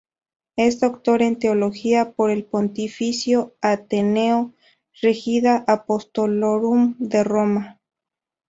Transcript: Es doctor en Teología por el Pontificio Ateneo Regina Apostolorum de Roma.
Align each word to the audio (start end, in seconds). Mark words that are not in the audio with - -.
Es 0.55 0.79
doctor 0.79 1.21
en 1.21 1.37
Teología 1.37 2.13
por 2.13 2.31
el 2.31 2.43
Pontificio 2.43 3.55
Ateneo 3.61 4.51
Regina 4.99 5.63
Apostolorum 5.67 6.95
de 6.97 7.23
Roma. 7.23 7.79